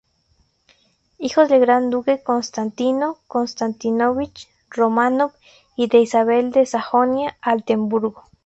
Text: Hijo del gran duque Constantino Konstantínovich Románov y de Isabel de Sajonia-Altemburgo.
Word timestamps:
Hijo 1.19 1.47
del 1.47 1.59
gran 1.59 1.91
duque 1.91 2.23
Constantino 2.23 3.19
Konstantínovich 3.27 4.47
Románov 4.71 5.29
y 5.75 5.89
de 5.89 5.99
Isabel 5.99 6.49
de 6.49 6.65
Sajonia-Altemburgo. 6.65 8.23